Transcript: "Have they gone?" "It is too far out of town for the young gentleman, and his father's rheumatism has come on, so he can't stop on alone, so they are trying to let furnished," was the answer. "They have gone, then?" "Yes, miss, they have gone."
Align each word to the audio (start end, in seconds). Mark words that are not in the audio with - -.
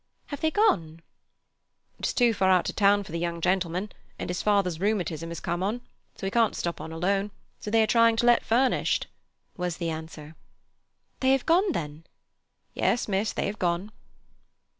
"Have 0.29 0.41
they 0.41 0.49
gone?" 0.49 1.03
"It 1.99 2.07
is 2.07 2.13
too 2.15 2.33
far 2.33 2.49
out 2.49 2.67
of 2.71 2.75
town 2.75 3.03
for 3.03 3.11
the 3.11 3.19
young 3.19 3.39
gentleman, 3.39 3.91
and 4.17 4.31
his 4.31 4.41
father's 4.41 4.79
rheumatism 4.79 5.29
has 5.29 5.39
come 5.39 5.61
on, 5.61 5.81
so 6.15 6.25
he 6.25 6.31
can't 6.31 6.55
stop 6.55 6.81
on 6.81 6.91
alone, 6.91 7.29
so 7.59 7.69
they 7.69 7.83
are 7.83 7.85
trying 7.85 8.15
to 8.15 8.25
let 8.25 8.43
furnished," 8.43 9.05
was 9.57 9.77
the 9.77 9.91
answer. 9.91 10.35
"They 11.19 11.33
have 11.33 11.45
gone, 11.45 11.73
then?" 11.73 12.05
"Yes, 12.73 13.07
miss, 13.07 13.31
they 13.31 13.45
have 13.45 13.59
gone." 13.59 13.91